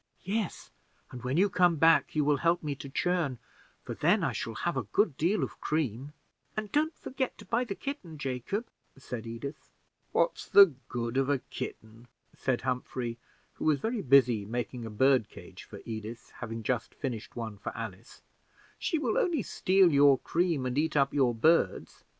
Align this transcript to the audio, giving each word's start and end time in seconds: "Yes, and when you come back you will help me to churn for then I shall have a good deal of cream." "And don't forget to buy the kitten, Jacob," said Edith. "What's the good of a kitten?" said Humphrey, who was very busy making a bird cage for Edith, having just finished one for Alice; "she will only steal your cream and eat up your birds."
"Yes, 0.23 0.71
and 1.11 1.23
when 1.23 1.37
you 1.37 1.47
come 1.47 1.75
back 1.75 2.15
you 2.15 2.25
will 2.25 2.37
help 2.37 2.63
me 2.63 2.73
to 2.73 2.89
churn 2.89 3.37
for 3.83 3.93
then 3.93 4.23
I 4.23 4.31
shall 4.33 4.55
have 4.55 4.75
a 4.75 4.81
good 4.91 5.15
deal 5.15 5.43
of 5.43 5.61
cream." 5.61 6.13
"And 6.57 6.71
don't 6.71 6.97
forget 6.97 7.37
to 7.37 7.45
buy 7.45 7.65
the 7.65 7.75
kitten, 7.75 8.17
Jacob," 8.17 8.65
said 8.97 9.27
Edith. 9.27 9.69
"What's 10.11 10.47
the 10.47 10.73
good 10.89 11.17
of 11.17 11.29
a 11.29 11.37
kitten?" 11.37 12.07
said 12.35 12.61
Humphrey, 12.61 13.19
who 13.53 13.65
was 13.65 13.79
very 13.79 14.01
busy 14.01 14.43
making 14.43 14.87
a 14.87 14.89
bird 14.89 15.29
cage 15.29 15.65
for 15.65 15.81
Edith, 15.85 16.31
having 16.37 16.63
just 16.63 16.95
finished 16.95 17.35
one 17.35 17.59
for 17.59 17.71
Alice; 17.77 18.23
"she 18.79 18.97
will 18.97 19.19
only 19.19 19.43
steal 19.43 19.91
your 19.91 20.17
cream 20.17 20.65
and 20.65 20.79
eat 20.79 20.97
up 20.97 21.13
your 21.13 21.35
birds." 21.35 22.03